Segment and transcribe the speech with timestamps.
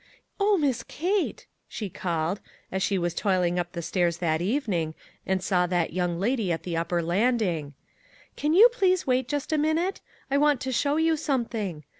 [0.39, 4.95] "Oh, Miss Kate," she called, as she was toiling up the stairs that evening,
[5.27, 7.75] and saw that young lady at the upper landing,"
[8.35, 10.01] can you please wait just a minute?
[10.31, 11.83] I want to show you something.